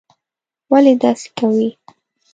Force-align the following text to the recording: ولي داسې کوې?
ولي 0.71 0.93
داسې 1.03 1.27
کوې? 1.37 1.69